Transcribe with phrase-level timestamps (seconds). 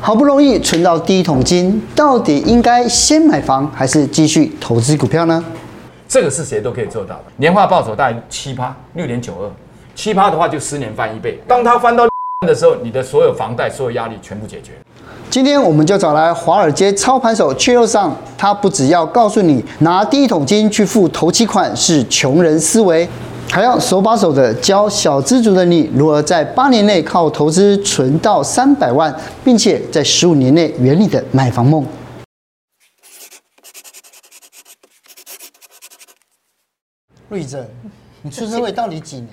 [0.00, 5.44] 好不容易存到第一桶金，到底应该先买房还是继续投资股票呢？
[6.08, 9.50] 这个是谁都可以做到的，年化报酬大概七趴，六点九二，
[9.94, 11.40] 七趴的话就十年翻一倍。
[11.48, 12.06] 当它翻到
[12.46, 14.72] 的时候，你的所有房贷、所有压力全部解决。
[15.28, 23.08] 今天我们就找来华尔街操盘手 Chill 上，他不只要告诉你拿第一桶金去付头期款是穷人思维。
[23.50, 31.86] 还要手把手的教小资族的你如何在八年内靠投资存到三百万，并且在十五年内圆你的买房梦。
[37.28, 37.66] 瑞珍，
[38.22, 39.28] 你出社会到底几年？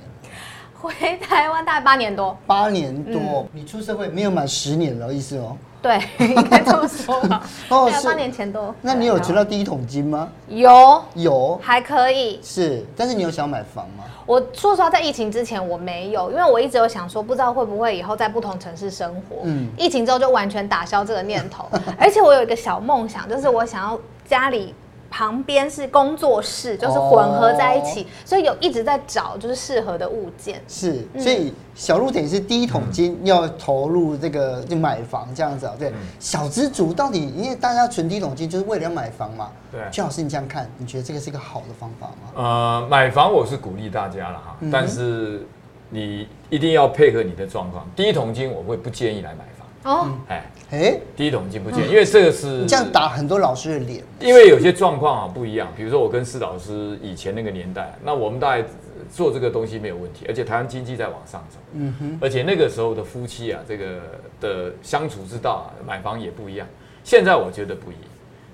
[0.84, 2.38] 回台湾大概八年多。
[2.46, 5.56] 八年多，嗯、你出社会没有满十年的意思哦。
[5.82, 7.44] 对， 应该这么说吧。
[7.70, 8.74] 哦，是八年前多。
[8.82, 10.30] 那你有存到第一桶金吗？
[10.48, 12.40] 有，有，还可以。
[12.44, 14.04] 是，但是你有想买房吗？
[14.26, 19.38] 我说实话，在疫情之前我没有，因为我一直有想说，不知道会不会以后在不同城市生活。
[19.44, 19.70] 嗯。
[19.78, 21.66] 疫情之后就完全打消这个念头，
[22.00, 24.74] 而且我有一个小梦想，就是我想要家里。
[25.16, 30.60] 旁边是工作室，就是混合在一起，哦、所以有一直在找就是适合的物件。
[30.68, 35.76] 是，所以小鹿等于是第一桶金要投入这个就买房这样子啊。
[35.78, 39.52] 对，嗯、小资族到底因为大家存第一桶金就是为了要买房嘛。
[39.72, 42.32] 对，邱老师你这样看，你觉得这个是一个好的方法吗？
[42.36, 45.46] 呃，买房我是鼓励大家了哈，嗯、但是
[45.92, 47.88] 你一定要配合你的状况。
[47.96, 49.53] 第一桶金我会不建议来买房
[49.84, 50.10] 哦。
[50.28, 50.44] 哎。
[50.72, 54.04] 哎，第一桶金不见，因为这个是你这样打很多老师的脸。
[54.20, 58.66] 因为有些状况啊不一样，比如说我跟施老师以前那个年代，那我们大概
[59.12, 64.00] 做这个东西没有问题，而且台湾经济在往上走，嗯哼，而且那个时候的夫妻啊，这个
[64.42, 66.68] 的相处之道啊，买房也不一样。
[67.04, 68.04] 现在我觉得不一样，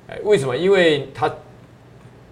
[0.09, 0.57] 哎，为什么？
[0.57, 1.33] 因为他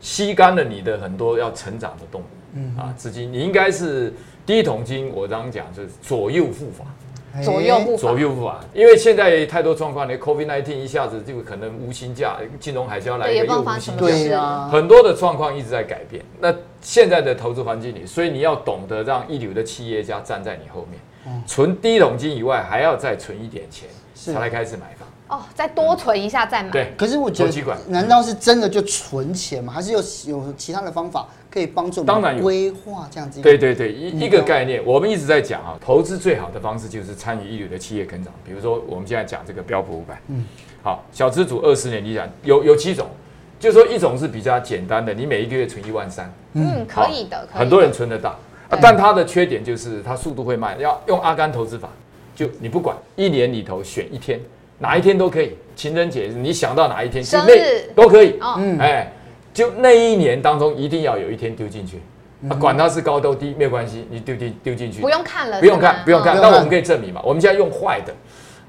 [0.01, 2.25] 吸干了你的很多要成长的动力，
[2.55, 4.13] 嗯啊，资金，你应该是
[4.45, 5.09] 第一桶金。
[5.15, 6.83] 我刚刚讲就是左右护法。
[7.43, 16.23] 左右不左右不法，因为现在太多状况，你 COVID-19 一下子就可能无薪假，金融海啸来一个又无薪假，对啊，很多的状况一直在改变。
[16.39, 25.07] 那现在的投资环境里，所以你要懂得让一流的企业家站在你后面，存第一桶金以外，还要再存一点钱，才来开始买房。
[25.29, 26.69] 哦，再多存一下再买。
[26.69, 29.73] 对，可是我觉得，难道是真的就存钱吗？
[29.73, 31.27] 还是有有其他的方法？
[31.49, 32.43] 可以帮助当然有。
[32.43, 33.41] 规划这样子。
[33.41, 38.33] 对对对，一一个概念，我们一直在讲啊，投资最好的方式就是参与一流的企业成长。
[38.45, 40.45] 比如说我们现在讲这个标普五百，嗯，
[40.83, 43.07] 好，小资主二十年，你想有有七种，
[43.59, 48.35] 就是说一种是比较简单的，你每一个月存一万三，嗯，可以的，很多人存得到，
[48.81, 51.89] 但它的缺点就是它速度会慢，要用阿甘投资法，
[52.35, 54.39] 就你不管一年里头选一天，
[54.79, 57.89] 哪一天都可以，情人节你想到哪一天，生日。
[57.95, 59.13] 都可以，嗯，哎。
[59.57, 61.99] 就那一年当中，一定要有一天丢进去，
[62.47, 66.39] 啊，管它是高都低没有关系，你丢进丢进去，不用看了，不用看，不用看。
[66.39, 67.19] 那我们可以证明嘛？
[67.23, 68.13] 我们现在用坏的，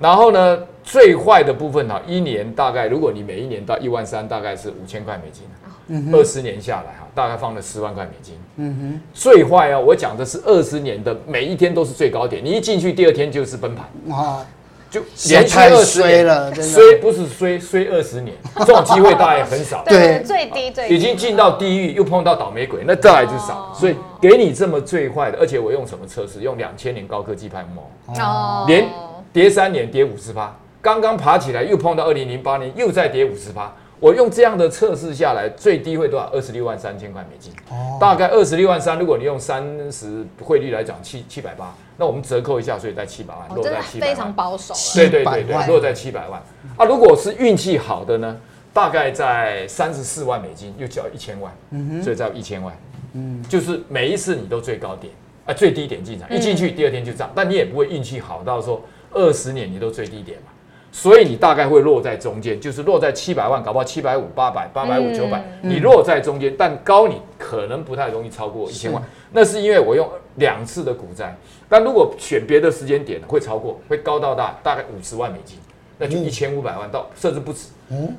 [0.01, 8.35] 然后呢，最坏的部分哈，一年大概如果你每一年到一万三，大概是五千块美金，二十年下来哈，大概放了十万块美金。
[8.57, 13.87] 嗯哼，最坏啊，我讲的是二十年的每一天都是最高点，你一进去第二天就是崩盘。
[14.07, 14.43] 哇。
[14.91, 19.85] 就连续二十年了，衰不是衰衰二十年，这种机会大概很少。
[19.85, 20.89] 对，最低最。
[20.89, 23.73] 已经进到地狱，又碰到倒霉鬼，那再来就少。
[23.79, 26.41] 所以给你这么最坏的，而且我用什么测试？
[26.41, 28.89] 用两千年高科技拍膜，哦，连
[29.33, 33.73] 跌三年跌五十趴，刚刚爬起来又碰到二零零八年又再跌五十趴。
[34.01, 36.27] 我用这样的测试下来，最低会多少？
[36.33, 37.53] 二十六万三千块美金，
[37.99, 38.99] 大概二十六万三。
[38.99, 44.73] 如果你用三十汇率来讲，七七百八，那我们折扣一下，所以在七百万，落在七百万，非常保守。
[44.95, 46.41] 对对对对，落在七百万。
[46.77, 48.37] 啊，如果是运气好的呢，
[48.73, 51.53] 大概在三十四万美金，又交一千万，
[52.01, 52.77] 所以在一千万，
[53.15, 55.13] 嗯，就是每一次你都最高点
[55.45, 58.81] 啊，最低点进场，一进去第二天就涨，但你也不会运气好到说
[59.13, 60.53] 二十年你都最低点嘛。
[60.99, 69.01] 所以你大概会落在中间，就是落在七百万，搞不好七百五、八百、八百五、九百，你落在中间，但高你可能不太容易超过一千万。
[69.31, 71.33] 那是因为我用两次的股灾，
[71.69, 75.57] 但如果选别的时间点会超过，会高到大大概五十万美金，
[75.99, 77.69] 那就一千五百万到甚至不止，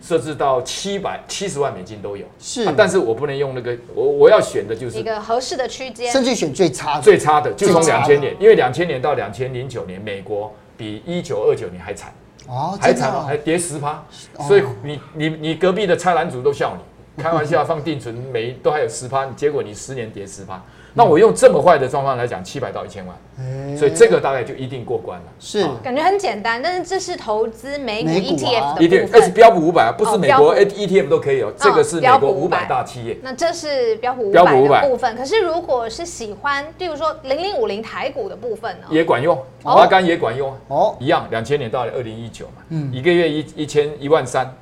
[0.02, 2.26] 设置到七百七十万美金都有。
[2.40, 12.14] 是、啊，但是我不能用那个，我我要选的就是一个合适的区间，甚至选最差的，最差的就从两千年，因为两千年到两千零九年，美国比一九二九年还惨。
[12.50, 14.04] 哦，还惨了，还跌十趴，
[14.48, 20.60] 所以你你你隔壁的菜篮主都笑你，开玩笑 放定存，每都还有十趴，结果你十年跌十趴，
[20.94, 25.26] 那我用这么坏的状况来讲，七百到一千万，欸、所以这个大概就一定过关了。
[25.40, 33.18] 是，感觉很简单，但是这是投资美股 ETF 的一定，而且标普五百啊，不是美国 ETF 都可以哦，这个是美国五百大企业。
[33.22, 34.34] 那这是标普五
[34.68, 44.54] 百的部分，可是如果是喜欢，比如说零零五零台股的部分呢，也管用，华干也管用哦，一样，两千年到二零一九嘛，嗯，一个月一一千一万三，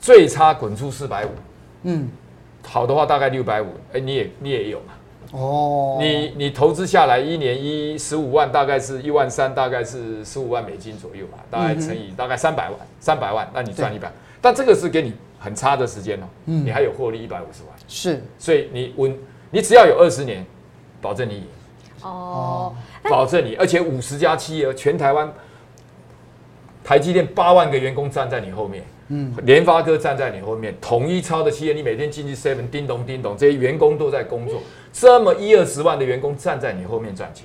[0.00, 1.30] 最差滚出四百五，
[1.84, 2.10] 嗯。
[2.64, 4.92] 好的话大概六百五，哎，你也你也有嘛？
[5.32, 14.12] 哦，你你投资下来一年一十五万，大概是一万三，大概是十五万美金左右吧，大概乘以大概三百万，三百万，那你赚一百。
[14.40, 19.18] 但这个是给你很差的时间哦，你还有获利一百五十万，是，所以你稳，
[19.50, 20.44] 你只要有二十年，
[21.00, 21.46] 保证你赢。
[22.02, 22.74] 哦，
[23.04, 25.32] 保证你，而且五十家企业，全台湾，
[26.84, 28.84] 台积电八万个员工站在你后面。
[29.14, 37.44] 嗯，联发科站在你后面，统一超的企业，你每天进去 seven 叮咚叮咚，这些员工都在工作，这么一二十万的员工站在你后面赚钱。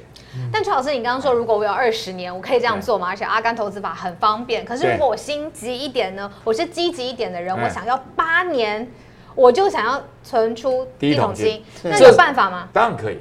[0.50, 3.10] 但邱老师，你刚刚说如果我有二十年，我可以这样做吗？
[3.10, 4.64] 而且阿甘投资法很方便。
[4.64, 6.32] 可是如果我心急一点呢？
[6.46, 8.88] 我是积极一点的人，我想要八年，
[9.36, 12.70] 我就想要存出第一桶金，那有办法吗？
[12.72, 13.18] 当然可以。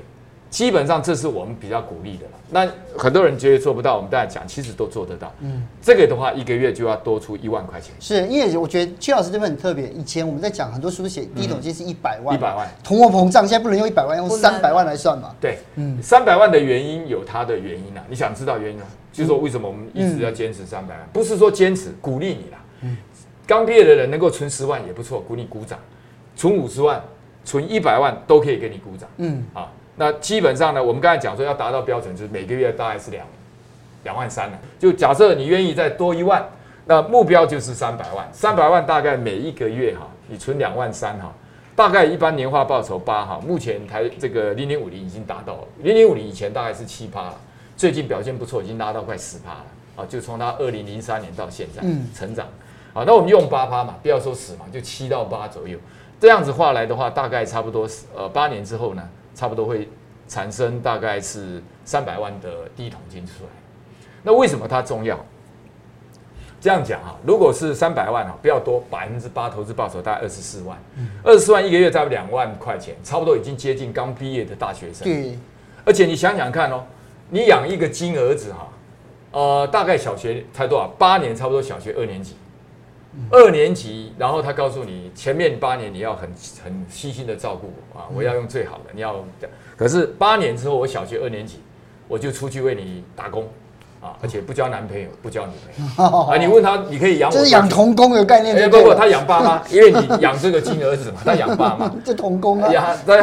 [0.56, 2.32] 基本上这是我们比较鼓励的了。
[2.48, 2.66] 那
[2.96, 5.30] 很多人觉得做不到，我们大家讲，其实都做得到。
[5.40, 7.94] 嗯，这个的话，一个月就要多出一万块钱。
[8.00, 9.86] 是因为我觉得邱老师这边很特别。
[9.88, 15.34] 以前我们在讲很多书写第一桶金是一百万，一百万，通货膨胀现在不能用一百万，用三百万来算嘛。
[15.38, 18.02] 对，嗯，三百万的原因有它的原因啊。
[18.08, 18.86] 你想知道原因啊？
[19.12, 21.06] 就是说为什么我们一直要坚持三百万？
[21.12, 22.64] 不是说坚持，鼓励你啦。
[22.80, 22.96] 嗯，
[23.46, 25.78] 刚毕业的人能够存十万也不错，鼓励鼓掌。
[26.34, 27.04] 存五十万，
[27.44, 29.06] 存一百万都可以给你鼓掌。
[29.18, 29.70] 嗯，啊。
[29.98, 33.26] 那基本上呢，我们刚才讲说要达到标准，就是每个月大概是两
[34.04, 34.58] 两万三了。
[34.78, 36.46] 就假设你愿意再多一万，
[36.84, 38.28] 那目标就是三百万。
[38.30, 41.32] 三百万大概每一个月哈，你存两万三哈，
[41.74, 43.40] 大概一般年化报酬八哈。
[43.46, 47.34] 目前台这个零零五零已经达到了，零零五零以前大概是七趴了，
[47.74, 49.64] 最近表现不错，已经拉到快十趴了
[49.96, 50.04] 啊。
[50.06, 51.82] 就从它二零零三年到现在
[52.14, 52.46] 成长，
[52.92, 55.78] 好，那我们用八趴嘛，不要说十嘛，就七到八左右，
[56.20, 59.02] 这样子话来的话，大概差不多呃八年之后呢。
[59.36, 59.88] 差不多会
[60.26, 63.50] 产生大概是三百万的第一桶金出来，
[64.22, 65.24] 那为什么它重要？
[66.58, 70.76] 这样讲哈，如果是三百万哈，不要多，百分之八投资报酬大概二十四万，
[71.22, 75.04] 二十四万一个月差不多两万块钱，差不多已经接近刚毕业的大学生。
[75.04, 75.38] 对，
[75.84, 76.82] 而且你想想看哦，
[77.28, 78.68] 你养一个金儿子哈，
[79.32, 80.88] 呃，大概小学才多少？
[80.98, 82.34] 八年差不多小学二年级。
[83.30, 86.28] 二年级，然后他告诉你，前面八年你要很
[86.62, 88.84] 很细心的照顾我啊，我要用最好的。
[88.92, 89.14] 你要，
[89.76, 91.60] 可是八年之后，我小学二年级，
[92.08, 93.44] 我就出去为你打工
[94.00, 95.52] 啊，而且不交男朋友，不交女
[95.96, 96.36] 朋友 啊。
[96.36, 98.54] 你问他，你可以养我，这是养童工的概念。
[98.54, 101.90] 哎，不不，他养爸妈， 因为你养这个金儿子嘛，他养爸妈。
[102.04, 102.70] 这童工啊。
[102.72, 103.16] 养对，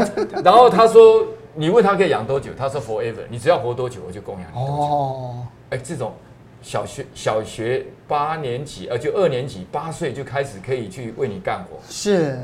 [0.43, 2.49] 然后他说，你问他可以养多久？
[2.57, 4.73] 他说 forever，你只要活多久，我就供养你多久。
[4.73, 5.35] 哦，
[5.69, 6.11] 哎，这种。
[6.63, 12.39] 小学小学八年级，呃，就二年级，八岁就开始可以去为你干活，是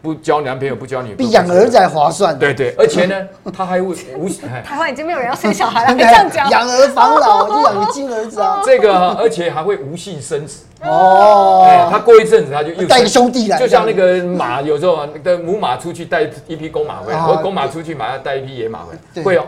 [0.00, 2.38] 不交男朋友，不交女朋友，比养儿子还划算。
[2.38, 4.28] 对对，而且呢，他还会无
[4.64, 8.62] 台湾已经没有人要生小孩了， 这样讲，养儿防老就养个金儿子啊。
[8.64, 11.88] 这个，而且还会无性生子哦。
[11.90, 19.46] 他过一阵子他就又带个兄弟来，就像那个马有时候的母马出去带一匹公马回来，或公马出去马要带一匹野马回来，会哦。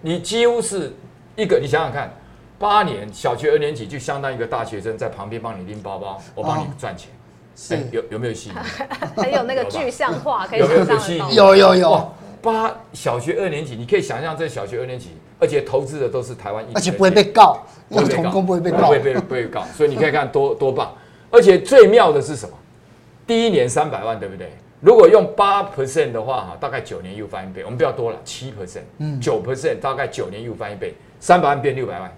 [0.00, 0.92] 你几乎是
[1.36, 2.10] 一个，你想想看。
[2.60, 7.10] 八年，小学二年级就相当于一个大学生，在旁边帮你拎包包，我帮你赚钱，
[7.56, 8.54] 是有有没有吸引？
[9.16, 10.74] 很有那个具象化，可以有没
[11.34, 12.12] 有有有。
[12.42, 20.94] 八小学二年级，你可以想象这小学二年级，而且投资的都是台湾，而且不会被告，不会被告，不会被告，不会被不会告，所以你可以看多多棒。
[21.30, 22.54] 而且最妙的是什么？
[23.26, 24.52] 第一年三百万，对不对？
[24.82, 27.64] 如果用八 percent 的话，哈，大概九年又翻一倍。
[27.64, 32.12] 我们不要多了，七 percent，嗯，九 percent，大概九年又翻一倍，三百万变六百万。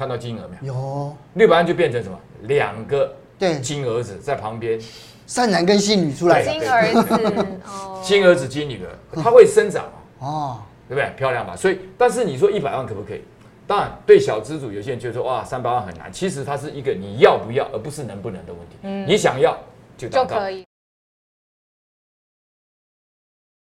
[0.00, 0.72] 看到金额没有？
[0.72, 2.18] 有六百万就变成什么？
[2.44, 4.80] 两个对金儿子在旁边，
[5.26, 6.42] 善男跟信女出来。
[6.42, 8.88] 金儿子哦， 金儿子金女儿，
[9.22, 9.84] 它会生长
[10.20, 10.56] 哦，
[10.88, 11.12] 对不对？
[11.18, 11.54] 漂亮吧？
[11.54, 13.20] 所以，但是你说一百万可不可以？
[13.66, 16.10] 当然，对小资主有些人就说哇，三百万很难。
[16.10, 18.76] 其实它是一个你要不要，而不是能不能的问题。
[18.84, 19.54] 嗯，你想要
[19.98, 20.64] 就就可以。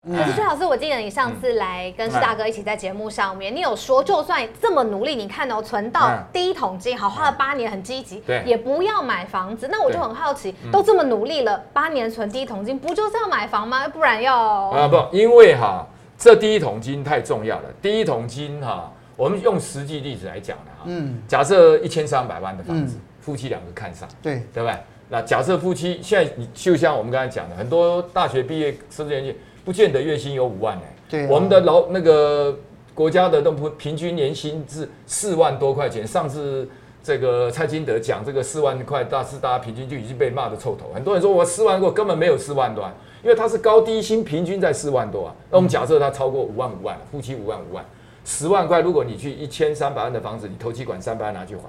[0.08, 9.68] 可是崔老师，我记得你上次来跟师大哥一起在节目上面，你有说，就算这么努力，你看哦，存到第一桶金，好花了八年，很积极，对，也不要买房子。
[9.68, 13.88] 那我就很好奇，都这么努力了，八年存第一桶金，不就是要买房吗？
[13.88, 15.84] 不然要啊不，因为哈，
[16.16, 17.64] 这第一桶金太重要了。
[17.82, 24.76] 第一桶金哈，我们用实际例子来讲的哈，嗯，假设一千三百万的房子，夫妻两个看上，对，对不对？
[25.08, 29.36] 那假设夫妻现在你就像我们刚才讲的，很多大学毕业甚至年纪。
[29.66, 32.56] 不见得月薪有五万呢，对啊，我们的劳那个
[32.94, 36.06] 国家的都平均年薪是四万多块钱。
[36.06, 36.68] 上次
[37.02, 40.92] 这个蔡金德讲这个四万块，大是大家平均就已经被骂的臭头。
[40.94, 42.88] 很多人说我四万多根本没有四万多，
[43.24, 45.34] 因为他是高低薪平均在四万多啊。
[45.50, 47.84] 那我们假设他超过五万五万，夫妻五万五万，
[48.24, 51.62] 十万块，如果你去一千三百万的房子，你头期款三百万拿去还，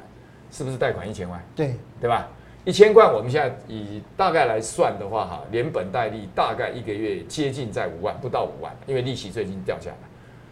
[0.51, 1.43] 是不是贷款一千万？
[1.55, 2.29] 对，对吧？
[2.67, 9.95] 一千块，我们现在以大概来算的话，哈，连本带利大概一个月接近在五万，不到五万，因为利息最近掉下来。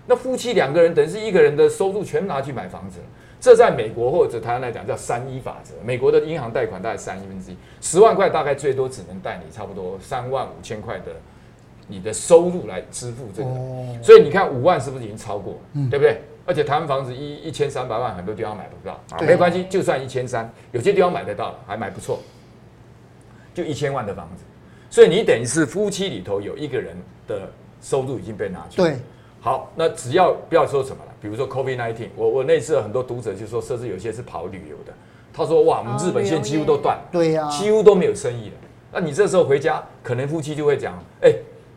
[0.08, 3.00] 那夫妻两个人等于是一个人的收入全拿去买房子，
[3.42, 5.74] 这在美国或者台湾来讲叫三一法则。
[5.84, 11.08] 美国的银行贷款大概三一分之一，十万块大概最多只能贷你差不多三万五千块的
[11.86, 13.50] 你的收入来支付这个。
[14.02, 15.60] 所以你看五万是不是已经超过？
[15.90, 16.22] 对不对？
[16.46, 22.20] 而且台湾房子一一千三百万，很多地方买不到啊，没关系，就算一千三，有些地方买得到，还买不错，
[23.54, 24.44] 就一千万的房子，
[24.90, 26.96] 所以你等于是夫妻里头有一个人
[27.28, 27.50] 的
[27.82, 28.78] 收入已经被拿去。
[28.78, 28.96] 对，
[29.42, 34.94] 好，那只要不要说什么了，比如说 COVID-19，我我那次很多读者就说，甚至有些是跑旅游的，
[35.34, 38.56] 他说哇，我们日本现在几乎都断，对呀，几乎都没有生意了。
[38.92, 41.34] 那你这时候回家，可能夫妻就会讲，哎，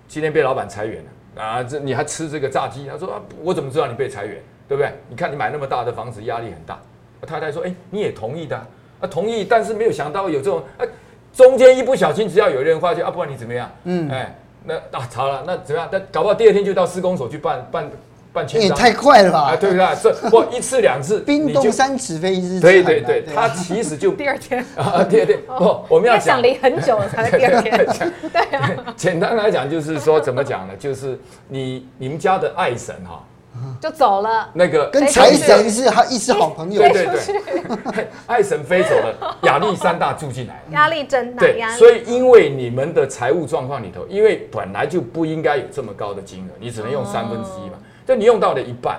[0.06, 2.86] 今天被老板裁员了啊，这你还吃这个炸鸡？
[2.86, 4.42] 他说啊，我怎么知道你被裁员？
[4.68, 4.92] 对不对？
[5.08, 6.78] 你看你买那么大的房子，压力很大。
[7.26, 8.66] 太太说：“哎，你也同意的啊？
[9.00, 10.86] 啊同意，但是没有想到有这种啊，
[11.32, 15.88] 中间一不小心，只要有人发现啊，不管你怎么样，嗯，哎，那啊吵了，那怎么样？
[15.90, 17.90] 那搞不好第二天就到施工所去办办
[18.32, 18.68] 办签章。
[18.68, 19.40] 也太快了吧？
[19.50, 19.86] 啊，对不对？
[20.00, 22.72] 这不一次两次， 冰冻三尺非一日之寒。
[22.72, 28.12] 对对对， 他其实就第二天啊，第二天不，我们要想离很久了才第二天。
[28.32, 30.74] 对啊，简单来讲就是说，怎么讲呢？
[30.78, 33.20] 就是你你们家的爱神哈。”
[33.80, 36.80] 就走了，那个跟财神是他一是好朋友。
[36.80, 41.40] 对对对，爱 神飞走了，亚历山大住进来了，压力真大。
[41.40, 48.98] 对，所以因为你们的财务状况里头，因为本来就不应该有这么高的金额，你只能用三分之一嘛，就你用到了一半，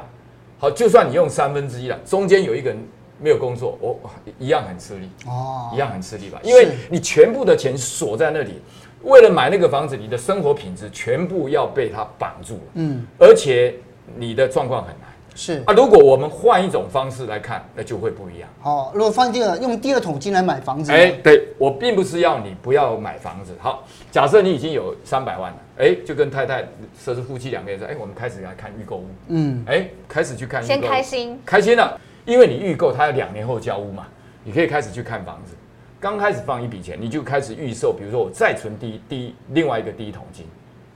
[0.59, 2.79] 好，就算你用三分之一了，中间有一个人
[3.19, 3.99] 没有工作，我
[4.37, 8.61] 一样很吃力哦，一样很吃力吧，因为你全部的钱锁在那里，
[9.03, 13.75] 为了买那个房子，你的生活品质全部要被它绑住了，嗯，而且。
[14.15, 15.73] 你的状况很难，是啊。
[15.73, 18.49] 如果我们换一种方式来看，那就会不一样。
[18.61, 23.55] 好，如果放第二用第二桶金来买房子，哎，对我并不是要你不要买房子。
[23.59, 34.07] 好，假设你已经有三百万了，哎，就跟太太说是夫妻两个人说，哎，我们开始来看预购屋，嗯，哎，开始去看，先开心，开心了，因为你预购，它要两年后交屋嘛，
[34.43, 35.53] 你可以开始去看房子。
[36.01, 40.45] 刚开始放一笔钱，你就开始预售，比如说我再存第一第一另外一个第一桶金，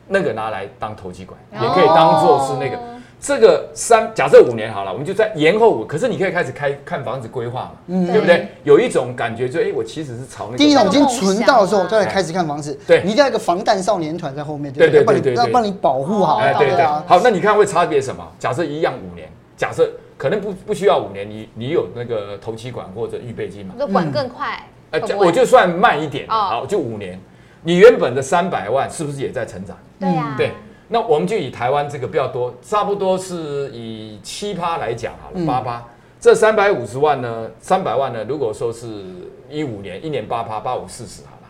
[0.07, 2.92] 那个拿来当投机款，也可以当做是那个。
[3.23, 5.85] 这个三假设五年好了，我们就在延后五。
[5.85, 8.49] 可是你可以开始开看房子规划嘛，嗯，对不对？
[8.65, 12.77] 有一种感觉就，就哎，我其实是朝那个第一桶金存到的时候，再来开始看房子。
[12.85, 16.39] 对，你一定要一个防弹少年团在后面，对对对对，要帮你保护好。
[16.39, 16.83] 哎，对对。
[16.83, 18.29] 好，那你看会差别什么？
[18.37, 23.73] 假设一样五年，假设可能不不需要五年，你你有那个头期款或者预备金嘛？
[23.77, 24.61] 那管更快。
[24.91, 27.17] 哎，我就算慢一点，好，就五年。
[27.61, 29.77] 你原本的三百万是不是也在成长？
[29.97, 30.35] 对呀。
[30.37, 30.51] 对。
[30.93, 35.79] 那我们就以台湾这个比较多，差不多是以七趴来讲好了，八趴。
[35.79, 35.83] 嗯、
[36.19, 39.03] 这三百五十万呢，三百万呢，如果说是
[39.49, 41.49] 一五年，一年八趴，八五四十，好吧，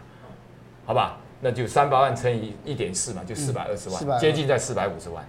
[0.86, 5.22] 好吧，那就三百万乘以一点四嘛，就四百二十万，嗯、接近在四百五十万，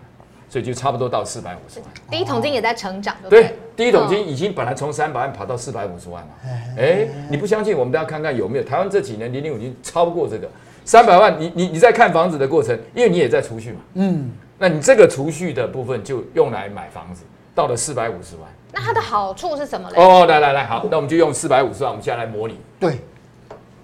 [0.49, 1.89] 所以就差不多到四百五十万。
[2.09, 3.55] 第一桶金也在成长，对对？
[3.75, 6.31] 第一桶金已经本来从三百万跑到四百五十万了。
[6.79, 7.77] 哎，你不相信？
[7.77, 10.49] 我们大家看看有没有台湾这几年零零五已经超过这个。
[10.85, 17.25] 三百万，你你你在看房子的过程，因为你也在储蓄嘛，嗯，那你这个储蓄的部分就用来买房子，
[17.55, 19.97] 到了四百五十万，那它的好处是什么嘞？
[19.97, 22.99] 哦，来来来，好，那我们就用四百五十万，我们现在来模拟，对，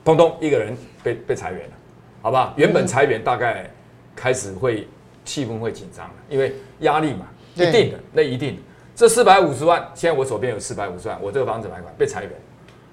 [0.05, 1.73] 通通一个人被被裁员了，
[2.21, 2.53] 好不好？
[2.57, 3.71] 原本裁员大概
[4.15, 4.87] 开始会
[5.25, 8.63] 气氛会紧张了，因为压力嘛，一定的，那一定的，
[8.95, 12.31] 这四百五十万，现在我手边有四百五十万，我这个房子买款被裁员，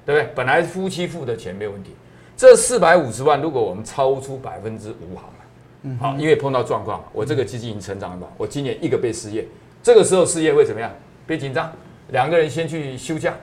[0.06, 0.32] 对不对？
[0.34, 1.94] 本来夫妻付的钱没有问题。
[2.38, 5.34] 这四百五十万，如果我们超出百分之五好了，
[5.82, 9.44] 嗯、好，因为碰到状况，我这个基金已经成长了嘛，我今年一个被失业，
[9.82, 10.92] 这个时候失业会怎么样？
[11.26, 11.72] 别紧张，
[12.10, 13.34] 两个人先去休假，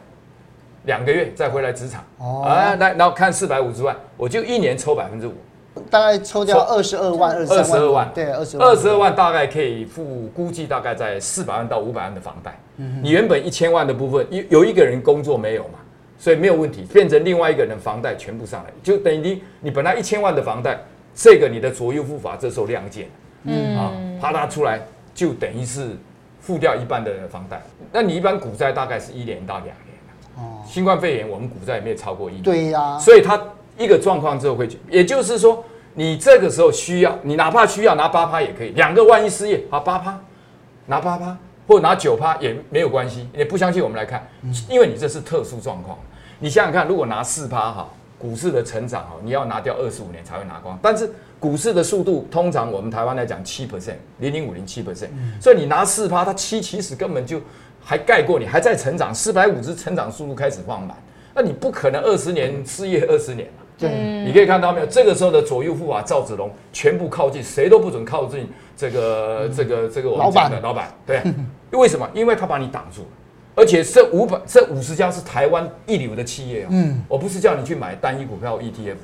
[0.85, 5.35] 两个月再回来职场，哦，啊，来，然后看四百五十万，我就一年抽百分之五，
[5.91, 12.57] 大概抽掉二十二万，二十二万，对，二十二十二万大概可以付，估计大概在四百万到五百万的房贷。
[12.77, 15.81] 嗯、你原本一千万的部分，有有一个人工作没有嘛？
[16.25, 20.79] 所以没有问题，变成另外一个人房贷全部上来，就等于你你本来一千万的房贷，
[21.15, 23.11] 这个你的左右付法这时候亮剑，
[23.43, 24.81] 嗯啊，啪嗒出来
[25.15, 25.91] 就等于是
[26.41, 27.61] 付掉一半的房贷。
[27.93, 29.77] 那你一般股债大概是一年到两年
[30.37, 32.43] 哦，新冠肺炎我们股债也没有超过一年。
[32.43, 32.99] 对呀。
[32.99, 33.39] 所以它
[33.77, 35.63] 一个状况之后会，也就是说
[35.93, 40.19] 你这个时候需要，你哪怕需要拿八趴也可以，两个万一失业，好八趴，
[40.87, 43.29] 拿八趴或者拿九趴也没有关系。
[43.35, 44.27] 也不相信我们来看，
[44.71, 45.99] 因为你这是特殊状况。
[46.45, 50.79] 你想想看，如果拿四趴哈，股市的成长哈，你要拿掉二十五年才会拿光。
[50.83, 51.11] 但是
[51.41, 55.09] 股市的速度，通常我们台湾来讲七 percent，零零五零七 percent，
[55.41, 57.41] 所以你拿四趴，它七其实根本就
[57.83, 60.95] 还盖过你，还在成长，四百五十成长速度开始放慢，
[61.33, 63.49] 那你不可能二十年失业二十年。
[63.79, 63.89] 对，
[64.27, 64.87] 你可以看到没有？
[64.87, 68.47] 这个时候的左右护法赵子龙全部靠近，谁都不准靠近
[68.77, 70.93] 这个这个这个我们讲的老板。
[71.07, 71.23] 对，
[71.71, 72.07] 为什么？
[72.13, 73.09] 因为他把你挡住了，
[73.55, 76.69] 而且这五百这五十家是台湾一流的企业哦。
[76.71, 78.97] 嗯，我不是叫你去买单一股票 ETF，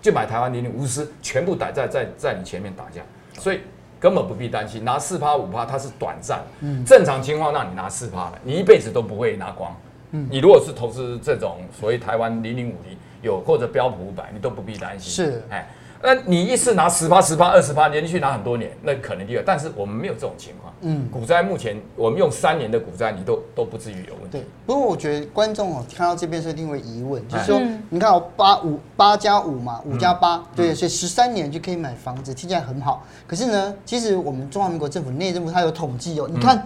[0.00, 3.02] 就买台湾零零五十，全部打在在在你前面打架，
[3.40, 3.60] 所以
[3.98, 6.40] 根本不必担心拿四趴五趴，它是短暂。
[6.60, 9.74] 嗯，正常情况让你拿四趴了，你一辈子都不会拿光。
[10.12, 12.96] 嗯，你如果是投资这种所谓台湾零零五零。
[13.20, 15.12] 有或者标普五百，你都不必担心。
[15.12, 15.68] 是，哎，
[16.02, 19.42] 那你一次拿十八、十八、二十八，连续拿很多年，那可能第二。
[19.44, 20.72] 但是我们没有这种情况。
[20.80, 24.38] 嗯，股灾目前我们用三年的股灾，你都都不至于有问题。
[24.38, 33.04] 对，不过我觉得观众哦看到这边是一定会疑问，就是说，你看哦，八五八加五嘛，五加八，对，所以十三年就可以买房子，听起来很好。
[33.26, 36.64] 可是呢，其实我们中华民国政府内政部它有统计哦，你看。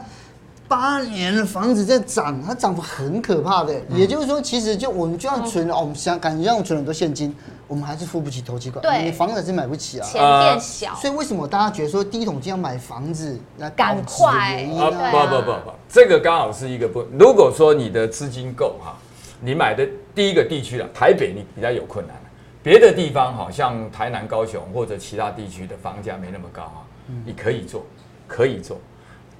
[0.68, 3.74] 八年的房子在涨，它涨幅很可怕的。
[3.90, 7.34] 也就是说，其实就我们就要存哦，我们想感觉像存很多现金，
[7.72, 8.82] 我们还是付不起头期款。
[8.82, 10.94] 对，你房子还是买不起啊，钱变小。
[10.96, 14.62] 所以为什么大家觉得说第一桶金要买房子来赶快？
[14.78, 17.02] 啊，不不不不，这个刚好是一个不。
[17.18, 18.94] 如果说你的资金够哈，
[19.40, 22.14] 你买的第一个地区了，台北你比较有困难，
[22.62, 26.84] 别的地方好像台南、高雄或者其他地区的房价没那么高啊，
[27.24, 27.86] 你可以做，
[28.28, 28.76] 可以做，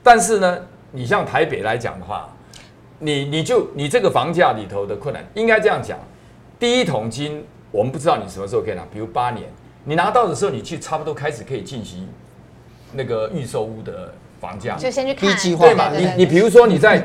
[0.02, 0.58] 但是呢。
[0.94, 2.28] 你像台北来讲的话，
[2.98, 5.98] 你你就你这个房价里头的困难，应该这样讲，
[6.58, 9.48] 第一桶金我们不知道你什么时候可以拿，比如八年，
[9.84, 12.06] 你拿到的时候，你去差不多开始可以进行
[12.92, 15.90] 那个预售屋的房价，就先去看计划，对嘛？
[15.90, 17.04] 你你比如说你在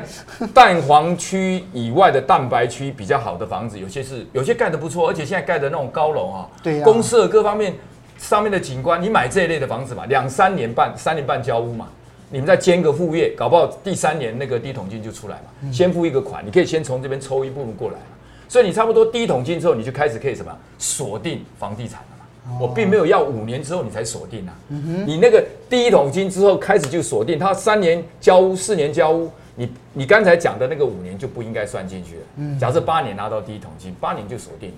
[0.52, 7.74] 蛋黄区以外的蛋白区比较好的房子，有些是有些盖的不错，而且现在盖的那种高楼啊，对呀，公设各方面
[8.18, 11.88] 上面的景观，你买这一类的房子嘛，两三年半三年半交屋嘛。
[12.30, 15.72] 你们再兼个副业，搞不好第三年那个第一桶金就出来嘛。
[15.72, 18.00] 先付一个款，你可以先从这边抽一部分过来嘛。
[18.48, 22.58] 所以你差不多第一桶金之后，你就开始可以什么锁定房地产了嘛。
[22.58, 24.54] 我并没有要五年之后你才锁定啊。
[24.68, 32.58] 你那个第一桶金之后开始就锁定，他三年交屋，四年交屋，你你刚才讲的那个五年就不应该算进去了。
[32.58, 34.76] 假设八年拿到第一桶金，八年就锁定了。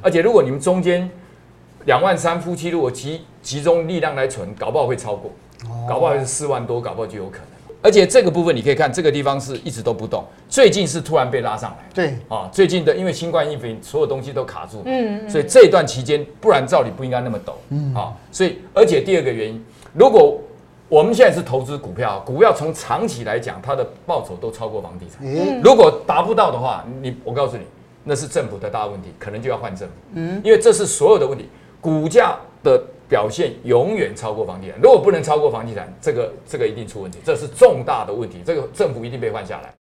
[0.00, 1.08] 而且如果你们中间
[1.84, 5.30] 两万三夫妻如果集集中力量来存，搞不好会超过。
[5.88, 7.46] 搞不好是四万多，搞不好就有可能。
[7.82, 11.88] 而且这个部分你可以看，这个地方是一直都不动，最近是突然被拉上来。
[11.92, 14.82] 对啊，最近的因为新冠疫情，所有东西都卡住。
[14.84, 17.54] 嗯，所以这段期间，不然照理不应该那么陡。
[17.70, 19.64] 嗯啊，所以而且第二个原因，
[19.94, 20.40] 如果
[20.88, 25.18] 我们现在是投资股票，股票从长期来讲，它的报酬都超过房地产。
[25.26, 27.64] 嗯如果达不到的话，你我告诉你，
[28.04, 29.94] 那是政府的大问题，可能就要换政府。
[30.14, 31.48] 嗯，因为这是所有的问题，
[31.80, 32.80] 股价的。
[33.12, 39.74] 表现永远超过房地产，如果不能超过房地产，这个这个一定出问题，这是重大的问题，这个政府一定被换下来。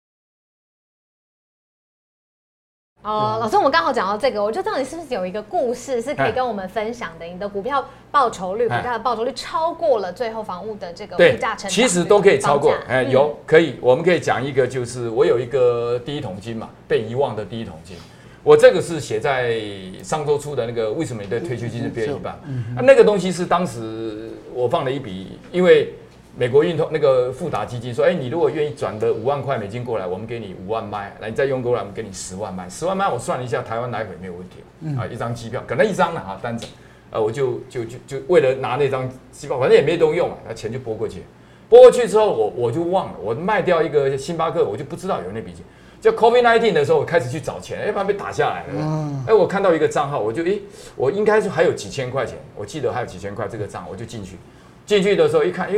[3.03, 7.25] 哦，老师，我们刚好讲到这个，我就知道你是不是有一个故事是可以跟我们分享的？
[7.25, 12.75] 你的股票报酬率，股价的报酬率超过了最后房屋的这个物价成长，其实都可以超过。
[12.89, 17.97] 哎，有可以，我们可以讲一个，就是我有一个第一桶金嘛，被遗忘的第一桶金。
[18.43, 19.61] 我这个是写在
[20.03, 22.33] 上周出的那个为什么你的退休金是别人一半？
[22.75, 25.93] 啊，那个东西是当时我放了一笔，因为
[26.37, 36.67] 美国运通那个富达基金说，哎，你如果愿意转的五万块美金过来，我们给你五万麦，来你再用过来，我们给你十万麦，十万麦我算了一下，台湾来回没有问题啊，一张机票，可能一张了啊单子，
[37.11, 41.25] 呃，我就就就就为了拿那张机票，反正也没东用啊，那钱就拨过去，
[41.69, 45.63] 拨过去之后我我就忘了，我卖掉一个星巴克，我就不知道有那笔钱。
[46.01, 49.23] 就 COVID nineteen 的时候，我开始去找钱，哎，把它被打下来了。
[49.27, 50.59] 哎，我看到一个账号，我就哎，
[50.97, 54.39] 我应该是还有几千块钱，我记得还有几千块这个账，我就进去。
[54.87, 55.75] 进去的时候一看，哎，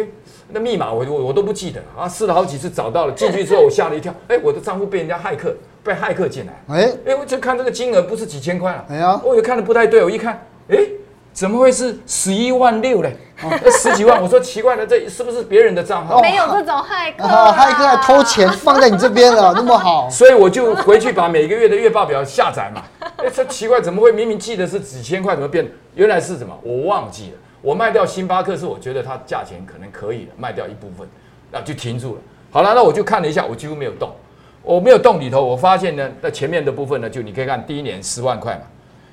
[0.48, 3.12] 那密码我我我都不记得啊，试了好几次找到了。
[3.12, 6.52] 进去之后我吓了一跳， 哎，我的账户被人家骇客，被骇客进来。
[6.68, 8.85] 哎，哎，我就看这个金额不是几千块了。
[8.90, 10.78] 哎呀，我就看的不太对，我一看，哎。
[11.35, 13.16] 怎么会是十一万六嘞？
[13.42, 16.20] 那 十几万，我说奇怪了，这是不是别人的账号？
[16.20, 20.09] 没有这种骇客，骇客还偷钱放在你这边了，那么好。
[20.11, 22.83] 所以我就回去把每个月的月报表下载嘛。
[23.16, 25.66] 哎，这奇怪，怎么会明明记得是几千块，怎么变？
[25.94, 26.57] 原来是什么？
[26.62, 27.38] 我忘记了。
[27.61, 31.07] 我卖掉星巴克是我觉得它价钱可能可以了，卖掉一部分，
[31.50, 32.20] 那就停住了。
[32.50, 34.11] 好了，那我就看了一下，我几乎没有动，
[34.62, 38.62] 我没有动里头，我发现呢，那前面的部分呢，就你可以看第一年十万块嘛。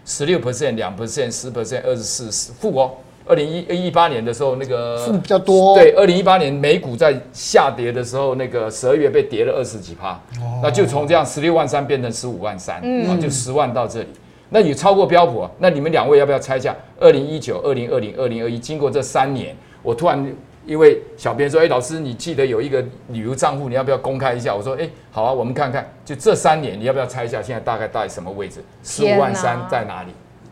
[0.06, 2.94] 十六 percent，两 percent，十 percent，二十四十负哦，
[3.30, 5.76] 二零一一八年的时候，那个是比较多。
[5.76, 14.08] 对，二零一八年美股在下跌的时候，那个十二月被跌了二十几趴，哦、那就从这样十六万三变成十五万三，啊，就十万到这里。
[14.50, 15.52] 那你超过标普啊？
[15.60, 16.76] 那你们两位要不要猜一下？
[17.00, 24.56] 二零一九、二零二零、二零二一，经过这三年，我突然因为小编说，哎，老师，你记得有一个旅游账户，你要不要公开一下？
[24.56, 28.64] 我说，哎，好啊，我们看看，就这三年，你要不要猜一下，现在大概在什么位置？
[28.84, 30.10] 十五万三在哪里？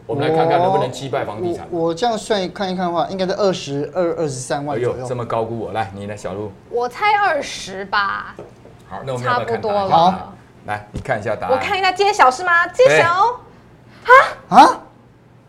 [0.08, 1.68] 我们来看看能不能击败房地产。
[1.70, 4.96] 我这样算看一看的话，应该在二十二、二十三万左右。
[4.96, 6.50] 哎呦，这么高估我，来，你呢，小路？
[6.70, 8.34] 我猜二十吧。
[8.90, 9.90] 好，那我们要不要看答案？
[9.90, 10.34] 好，
[10.66, 11.54] 来，你看一下答案。
[11.54, 12.66] 我看一下揭晓是吗？
[12.70, 13.42] 揭晓。
[14.06, 14.82] 啊啊！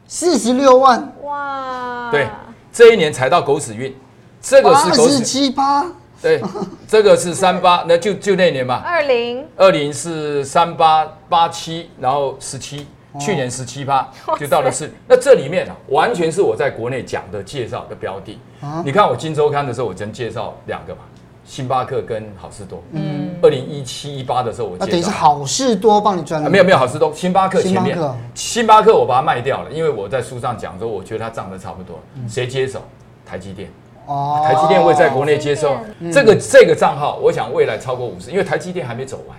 [0.09, 1.13] 四十六万。
[1.23, 2.11] 哇。
[2.11, 2.27] 对，
[2.73, 3.97] 这一年才到狗屎运，
[4.43, 5.23] 这个是狗屎。
[5.23, 5.87] 七八。
[6.21, 6.43] 对，
[6.89, 8.83] 这个是三八，那就就那年吧。
[8.85, 9.47] 二零。
[9.57, 12.89] 二零是三八八七，然后十七。
[13.19, 14.07] 去年十七趴
[14.39, 18.39] 就到了四，那这里面啊，完全是我在国内讲的介绍的标的。
[18.85, 21.01] 你看我金周刊的时候，我真介绍两个嘛，
[21.45, 22.83] 星巴克跟好事多。
[22.93, 24.91] 嗯，二零一七一八的时候，我介绍。
[24.91, 26.51] 等于是好事多帮你赚了。
[26.51, 27.99] 没有没有好事多，星巴克前面。
[28.35, 31.99] 星巴克我把它卖掉了，因为我在书上讲说，我觉得它涨得差不多。
[32.29, 32.83] 谁接手？
[33.25, 33.71] 台积电。
[34.07, 34.45] 哦。
[34.45, 35.77] 台积电会在国内接收
[36.13, 39.39] 这个这个账号，我想未来超过五十，因为台积电还没走完，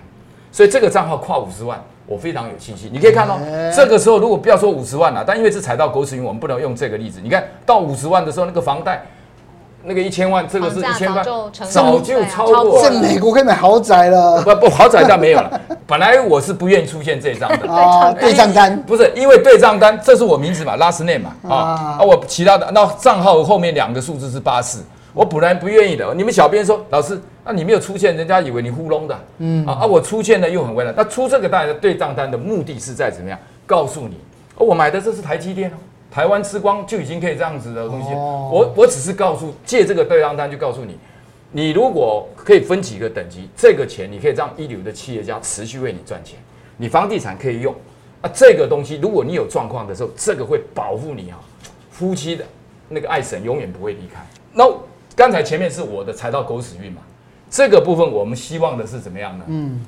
[0.50, 1.80] 所以这个账号跨五十万。
[2.10, 3.38] 我非常有信心，你可以看到，
[3.72, 7.20] 这个时候如果不要说五十万了，但因为是踩到狗屎运，我们不能用这个例子。
[7.22, 9.00] 你看到五十万的时候，那个房贷，
[9.84, 12.82] 那个一千万，这个是一千万，早就超过。
[12.82, 14.42] 在美国可以买豪宅了。
[14.42, 15.60] 不不，豪宅倒没有了。
[15.86, 21.56] 本来我是不愿意出现这张的 啊，对账单不是因为对账单，这是我名字嘛，last name 嘛啊
[21.96, 24.84] 啊，我其他的那账号后面两个数字是八四。
[25.12, 29.66] 我本来不愿意的，你们小编说，老师，那你没有出现，人家以为你糊弄的，嗯。
[29.66, 33.38] 啊啊，我出现了又很为难，那出这个大的对账单的目的是在怎么样？
[33.66, 34.16] 告诉你，
[34.56, 35.74] 哦我买的这是台积电哦，
[36.12, 40.96] 台湾之光就已经可以这样子的东西，我我只是告诉借这个对账单就告诉你，
[41.50, 46.38] 你如果可以分几个等级，这个钱你可以让一流的企业家持续为你赚钱，
[46.76, 47.74] 你房地产可以用，
[48.20, 51.38] 啊，这个东西如果你有状况的时候，这个会保护你啊，
[51.90, 52.44] 夫妻的
[52.88, 54.64] 那个爱神永远不会离开，那。
[55.16, 57.02] 刚才前面是我的踩到狗屎运嘛，
[57.50, 59.44] 这个部分我们希望的是怎么样呢？
[59.48, 59.84] 嗯，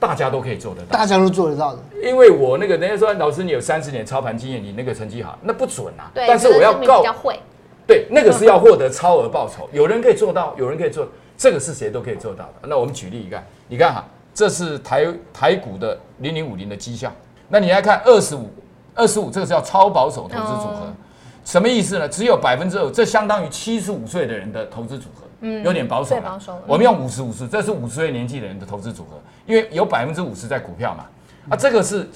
[0.00, 1.78] 大家都可以做得到，大家都做得到的。
[2.02, 6.10] 因为我那个人家说，老师你有三十年操盘经验，你那个成绩好，那不准啊。
[6.14, 7.38] 对，但是我要告，会
[7.86, 11.06] 对，那个是要获得超额报酬，有人可以做到，有人可以做，
[11.36, 12.68] 这个是谁都可以做到的。
[12.68, 14.04] 那我们举例一看，你看哈，
[14.34, 17.12] 这是台台股的零零五零的绩效，
[17.48, 18.48] 那你来看二十五，
[18.94, 20.92] 二十五这个是叫超保守投资组合。
[21.42, 22.08] 哦什么意思呢？
[22.08, 26.22] 只有百分之二，这相当于七十五岁的人的投资组合，嗯，有点保守了。
[26.22, 26.56] 保守。
[26.66, 31.06] 我们用五十五十，这是五十岁年纪的人的投资组合，因为有百分之五十在股票嘛。
[31.50, 32.08] 啊，这个是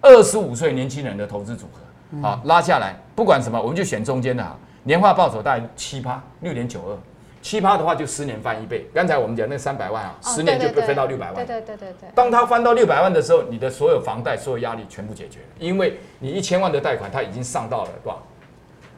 [0.00, 2.20] 二十五岁年轻人的投资组合。
[2.20, 4.58] 好，拉下来，不管什么，我们就选中间的哈。
[4.82, 6.98] 年化报酬大概七趴，六点九二，
[7.40, 8.84] 七趴的话就十年翻一倍。
[8.92, 11.46] 刚才我们讲那三百万啊，十年就会翻到六百万。
[11.46, 12.08] 对对对对对。
[12.16, 18.20] 当它翻到六百万的时候，你的所有房贷、所有压力全部解决了，因为你一千万的贷款，它已经上到了多少？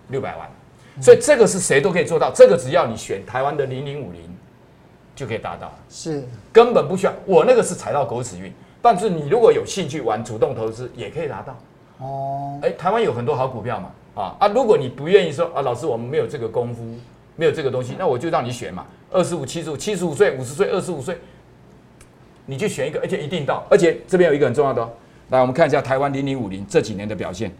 [0.08, 0.48] 六百万，
[1.00, 2.30] 所以这个是谁都可以做到。
[2.34, 4.20] 这个只要你选台湾的零零五零，
[5.16, 5.72] 就可以达到。
[5.88, 7.12] 是，根本不需要。
[7.24, 11.56] 我那个是踩到狗屎运，但是你如果有兴趣玩主动投资，也可以达到。
[11.98, 14.48] 哦，哎，台湾有很多好股票嘛，啊啊！
[14.48, 16.82] 如果你不愿意说啊，老师我们没有这个功夫，
[17.36, 18.84] 没有这个东西，那我就让你选嘛。
[19.10, 21.16] 二十五、七十五、七十五岁、五十岁、二十五岁，
[22.46, 23.64] 你就选一个，而且一定到。
[23.70, 24.90] 而且这边有一个很重要的哦，
[25.30, 27.50] 来我们看一下台湾零零五零这几年的表现。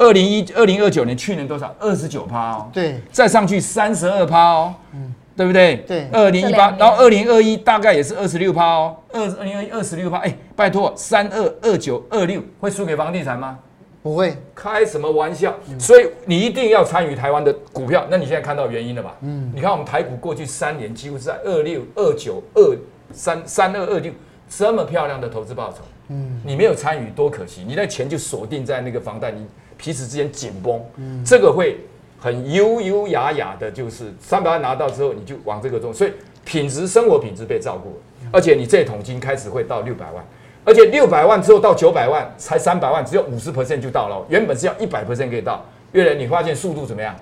[0.00, 1.74] 二零一二零二九年，去年多少？
[1.78, 2.70] 二十九趴哦。
[2.72, 2.98] 对。
[3.12, 4.74] 再上去三十二趴哦。
[4.94, 5.14] 嗯。
[5.36, 5.76] 对不对？
[5.86, 6.08] 对。
[6.10, 8.96] 二零一八，然后二零二一大概也是二十六趴哦。
[9.12, 13.58] 二二零二一二十六趴，哎，拜托，三二二九二六会输给房地产吗？
[14.02, 14.34] 不会。
[14.54, 15.54] 开什么玩笑？
[15.68, 18.06] 嗯、所以你一定要参与台湾的股票。
[18.10, 19.14] 那你现在看到原因了吧？
[19.20, 19.52] 嗯。
[19.54, 22.76] 你看我们台股过去三年几乎是在二六二九二
[23.12, 24.10] 三三二二六
[24.48, 25.78] 这么漂亮的投资报酬。
[26.08, 26.40] 嗯。
[26.42, 29.46] 你没有参与多可惜，你那钱就锁定在那个房贷你。
[29.82, 31.78] 彼此之间紧绷，嗯，这个会
[32.18, 36.12] 很优优雅雅的，就是三百万拿到之后，你就往这个中，所以
[36.44, 37.98] 品质生活品质被照顾，
[38.30, 40.22] 而且你这桶金开始会到六百万，
[40.66, 47.16] 而且六百万之后到九百万才三百万，只有五十 percent 就到了，原本是要一百 percent 可以到，越来你发现速度怎么样？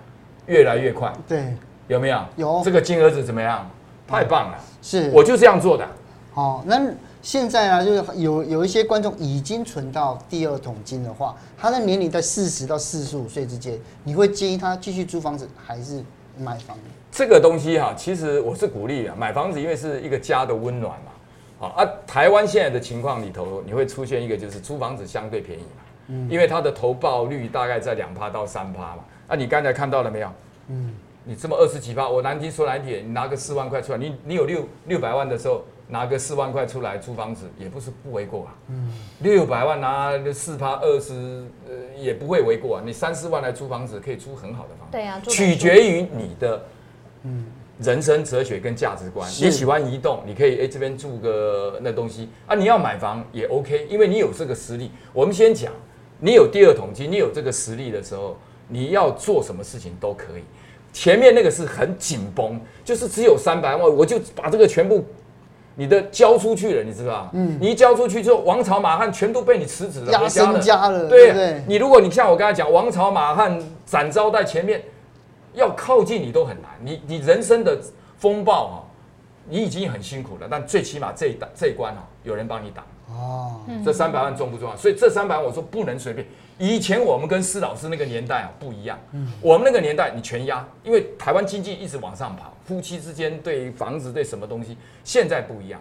[0.47, 1.55] 越来越快，对，
[1.87, 2.21] 有没有？
[2.35, 3.71] 有这个金额子怎么样？
[4.09, 5.87] 太棒了，是，我就这样做的。
[6.35, 6.91] 好，那。
[7.21, 16.03] 现在啊，就是有有一些观众已经存到第二桶金的话，他的年龄在四十到四十五岁之间，你会建议他继续租房子还是
[16.39, 16.83] 买房子？
[17.11, 21.13] 这个东西哈，其实我是鼓励啊，买房子因为是一个家的温暖嘛。
[21.59, 30.31] 好啊，台湾现在的情况里头，你会出现一个就是租房子相对便宜嘛，嗯，因为它的投报率大概在两趴到三趴嘛，啊，你刚才看到了没有？
[30.69, 38.55] 嗯，你这么二十几趴，我难听说难听，你拿个四万块出来，你你有六六百万的时候，拿个四万块出来租房子也不是不为过啊。
[38.69, 42.83] 嗯，六百万拿四趴二十，呃，也不会为过啊。
[42.87, 44.93] 你三四万来租房子，可以租很好的房子。
[44.93, 46.65] 对啊，取决于你的，
[47.25, 47.47] 嗯。
[47.81, 54.91] 人生哲学跟价值观，你喜欢移动，你可以哎、欸、这边住个那东西啊，你要买房也 OK，因为你有这个实力。
[55.13, 55.73] 我们先讲，
[56.19, 60.43] 你有第二桶金，你有这个实力的时候，你要做什么事情都可以。
[60.93, 65.07] 前面那个是很紧绷，就是只有三百万，我就把这个全部
[65.79, 71.09] 你的交出去了，你知道嗯，你一交出去之后，王朝马汉全都被你辞职了，压身家了。
[71.09, 74.83] 对，对对你如果你像我刚才讲，王朝马汉展昭在前面。
[75.55, 77.77] 要靠近你都很难，你你人生的
[78.17, 78.77] 风暴啊，
[79.49, 83.57] 你已经很辛苦了，但最起码这一这一关啊，有人帮你挡哦。
[83.85, 84.77] 这三百万重不重要？
[84.77, 86.25] 所以这三百万我说不能随便。
[86.59, 88.99] 以前我们跟施老师那个年代啊不一样，
[89.41, 95.81] 我们那个年代你全压，因为台湾经济一直往上跑，夫妻之间对房子对什么东西，现在不一样，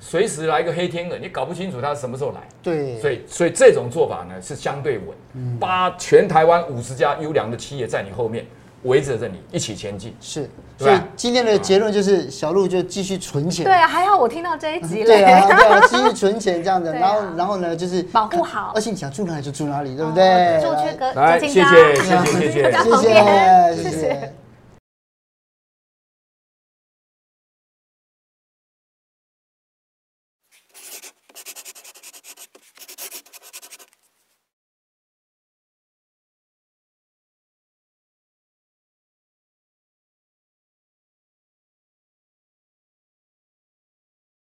[0.00, 2.40] 随时来个黑天鹅，你搞不清楚他什么时候来。
[2.62, 8.46] 对，所以所以这种做法呢是相对稳，八全台湾五十家优良的企业在你后面。
[8.84, 13.64] 围着着你一起前进，是，所以今天的结论就是小鹿就继续存钱。
[13.64, 15.06] 对啊，还好我听到这一集了。
[15.06, 20.60] 对啊，对啊， 继续存钱这样子，然后然后呢就是保护好，而且你想住哪里就住哪里，对不对？
[20.60, 24.43] 住去隔，来，谢谢谢谢谢谢谢谢谢谢。